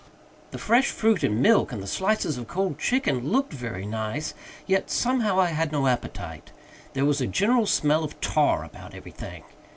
The 0.49 0.57
fresh 0.57 0.87
fruit 0.87 1.21
and 1.21 1.43
milk, 1.43 1.71
and 1.71 1.79
the 1.83 1.85
slices 1.85 2.35
of 2.35 2.47
cold 2.47 2.79
chicken, 2.79 3.29
looked 3.31 3.53
very 3.53 3.85
nice; 3.85 4.33
yet 4.65 4.89
somehow 4.89 5.39
I 5.39 5.49
had 5.49 5.71
no 5.71 5.85
appetite 5.85 6.49
There 6.93 7.05
was 7.05 7.21
a 7.21 7.27
general 7.27 7.67
smell 7.67 8.03
of 8.03 8.19
tar 8.19 8.63
about 8.63 8.95
everything. 8.95 9.43